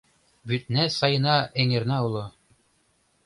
Вӱдна 0.47 0.83
сайына 0.99 1.37
эҥерна 1.59 1.97
уло 2.07 2.25